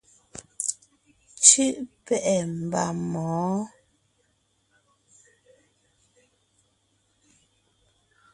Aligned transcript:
Cú’ 1.45 1.65
pɛ́’ɛ 2.05 2.33
mba 2.61 2.83
mɔ̌ɔn. 3.11 3.61